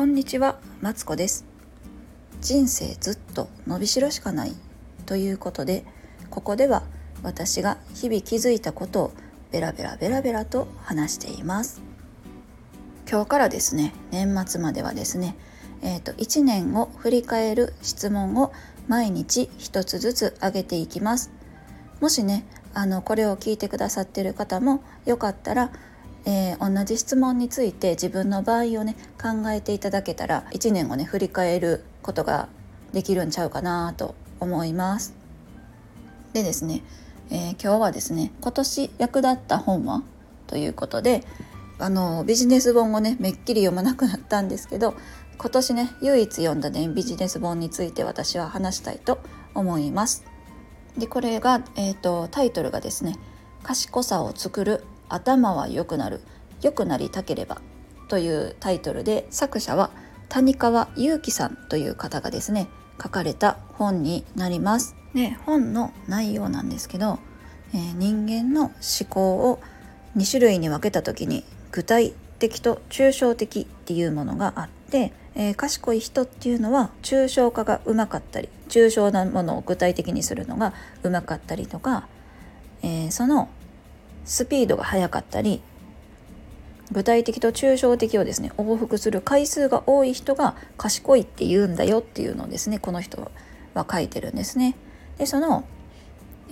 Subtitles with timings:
[0.00, 1.44] こんにちは、マツコです。
[2.40, 4.54] 人生ずっと伸びしろしかない
[5.04, 5.84] ということで
[6.30, 6.84] ここでは
[7.22, 9.12] 私が日々気づいたことを
[9.52, 11.82] ベラベラベラベラと話しています。
[13.10, 15.36] 今日からですね年末まではですね
[15.82, 18.54] えーと、1年を振り返る質問を
[18.88, 21.30] 毎日一つずつ上げていきます。
[22.00, 25.70] もしねあのこれを聞いてくださってる方もよかったら
[26.26, 32.48] えー、同じ質問について自分の場合をね考えていただけたら1年をね振り返ることが
[32.92, 35.14] できるんちゃうかなと思います。
[36.32, 36.82] でですね、
[37.30, 40.02] えー、今日はですね今年役立った本は？
[40.46, 41.24] ということで
[41.78, 44.94] あのビジネス本をねめっきり読まなくなったんですけど
[45.38, 49.20] 今年ね唯一読んだねビジネス本について私は話したいと
[49.54, 50.24] 思います。
[50.98, 53.16] でこれが、えーと、タイトルがですね
[53.62, 56.20] 「賢さを作る頭は良くなる
[56.62, 57.60] 良くなりたければ
[58.08, 59.90] というタイトルで作者は
[60.28, 62.68] 谷川祐樹さんという方がですね
[63.02, 64.94] 書かれた本になります。
[65.14, 67.18] で本の内容なんですけど、
[67.74, 68.72] えー、人間の思
[69.08, 69.60] 考を
[70.16, 80.72] 2種類に分けた時に具体的と抽象的っていうものがあって、えー、賢い人っていうのは抽象化がうまかったり抽象なものを具体的にするのが
[81.02, 82.06] うまかったりとか、
[82.82, 83.48] えー、その
[84.24, 85.60] スピードが速かったり
[86.92, 93.30] 具体的と抽象的をですね往復する回数が多い人が賢いって言うんだよっていうのをですねこの人
[93.74, 94.76] は書いてるんですね。
[95.18, 95.64] でその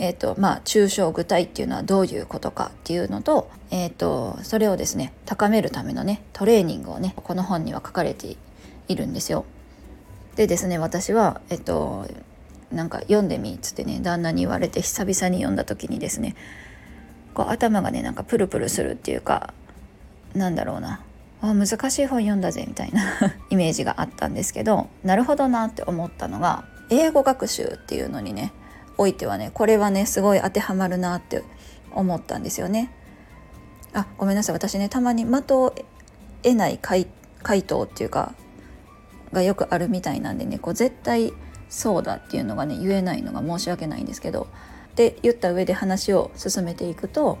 [0.00, 8.36] えーとまあ、抽象具体っていうのはどういうことかっていうのと,、えーと、それをですね高めるためのねトレーニングをねこの本には書かれて
[8.86, 9.44] いるんですよ。
[10.36, 12.06] でですね私は、えっ、ー、と
[12.70, 16.36] なんか読んでみっつってね旦那に言われて久々に読んだ時にですね
[17.34, 19.54] こう頭がねなんかプルプルするっていうか
[20.34, 21.00] なんだろうな
[21.40, 23.02] あ難しい本読んだぜみたいな
[23.50, 28.52] イメージがあったんですけどなるほどなって思ったのが英語学習っていうのにね
[28.96, 31.44] おいてはねこれはねすごい当てはまるなって
[31.92, 32.90] 思ったんですよね。
[33.94, 35.74] あごめんなさい私ねたまに的を
[36.42, 37.06] 得ない回
[37.42, 38.34] 回答っていうか
[39.32, 41.32] がよくあるみたいなんでねこう絶対
[41.68, 44.48] そうだっていうのがね言えないのが申し訳ないんですけど
[44.98, 47.38] って言った上で話を進めていくと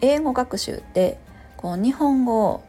[0.00, 1.20] 英語学習って
[1.56, 2.64] こう日本語を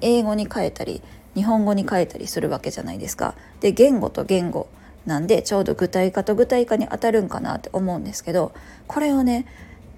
[0.00, 1.02] 英語に変えたり
[1.34, 3.34] 日本語に変えたりするわけじゃないですか。
[3.60, 4.68] で言語と言語
[5.04, 8.54] なんでちょうど具体化と具体化に当たるんかなって思うんですけど
[8.86, 9.44] これをね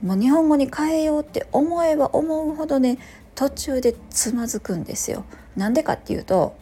[0.00, 2.98] もう日本語に変えようって思えば思うほどね
[3.34, 5.26] 途中でつまずくんですよ。
[5.54, 6.56] なんでかっていうと,、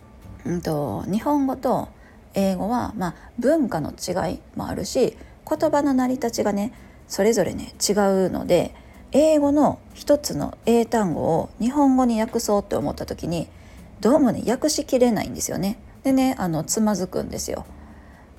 [0.45, 1.89] うんと、日本語と
[2.35, 5.17] 英語は、まあ、文化の違いもあるし
[5.49, 6.73] 言葉の成り立ちがね
[7.09, 8.75] それぞれね違うので
[9.13, 13.49] 英語の一つの英単語を日本語に訳そうって思った時に
[14.01, 15.79] どうもね訳しきれないんですよね。
[16.03, 17.67] でねあのつまずくんですよ。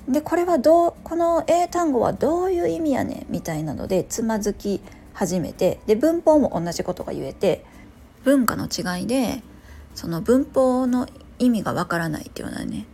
[0.10, 4.82] でこれはどうこの英単語はどういう意味やねみたいなのでつまずき
[5.14, 7.64] 始めてで文法も同じことが言えて
[8.24, 9.44] 文化の違いで
[9.96, 11.08] その文法の
[11.40, 12.86] 意味がわからないっていうのはね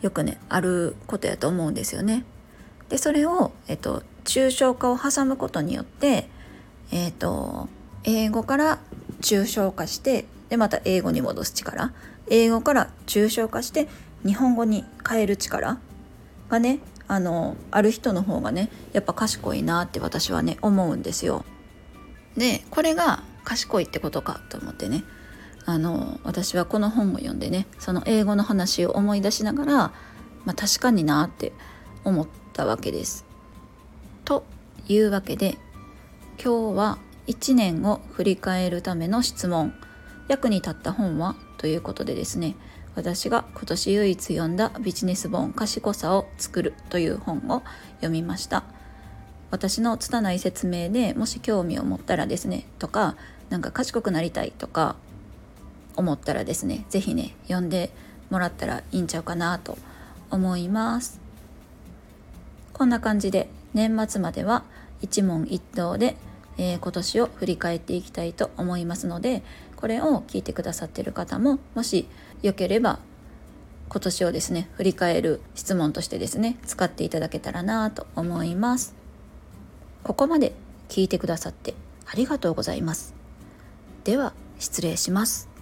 [0.00, 2.24] よくねあることやと思うんですよね。
[2.88, 6.28] でそれを、えっと、抽象化を挟むことによって、
[6.92, 7.68] えっと、
[8.04, 8.78] 英語から
[9.20, 11.92] 抽象化してでまた英語に戻す力
[12.28, 13.88] 英語から抽象化して
[14.24, 15.78] 日本語に変える力
[16.48, 21.44] がねあのある人の方がねやっぱ賢いなって私はね思うんですよ。
[22.36, 25.04] でこれが賢いってことかと思ってね
[25.64, 29.74] あの私はこの本を読んでねその英語の話を思い出しながら、
[30.44, 31.52] まあ、確かになって
[32.04, 33.26] 思ってったわけです。
[34.24, 34.46] と
[34.88, 35.58] いうわけで
[36.42, 39.74] 今日は1年を振り返るための質問。
[40.28, 42.56] 役に立った本はということでですね
[42.96, 47.62] 私が今年唯一読んだビジネス本賢さを作るという本を
[47.98, 48.64] 読みました。
[49.50, 53.16] 私の拙い説明でもし興味を持ったらですねとか
[53.50, 54.96] なんか賢くなりたいとか
[55.94, 57.90] 思ったらですね是非ね読んで
[58.30, 59.76] もらったらいいんちゃうかなと
[60.30, 61.25] 思います。
[62.76, 64.62] こんな感じで年末までは
[65.00, 66.14] 一問一答で、
[66.58, 69.42] えー、今年を振り返っていきたいと思いますので
[69.76, 72.06] これを聞いてくださっている方ももし
[72.42, 72.98] よければ
[73.88, 78.94] 今年をですね振り返る質問としてですね使っていただけたらなと思います。
[80.02, 80.52] ここまで
[80.90, 81.72] 聞いてくださって
[82.04, 83.14] ありがとうございます。
[84.04, 85.55] では失礼します。